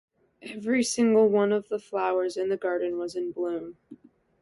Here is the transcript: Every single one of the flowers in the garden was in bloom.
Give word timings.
Every 0.41 0.81
single 0.81 1.29
one 1.29 1.51
of 1.51 1.67
the 1.67 1.77
flowers 1.77 2.35
in 2.35 2.49
the 2.49 2.57
garden 2.57 2.97
was 2.97 3.15
in 3.15 3.31
bloom. 3.31 3.77